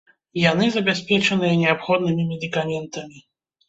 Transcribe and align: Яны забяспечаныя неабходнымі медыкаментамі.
Яны 0.51 0.65
забяспечаныя 0.77 1.53
неабходнымі 1.61 2.29
медыкаментамі. 2.35 3.27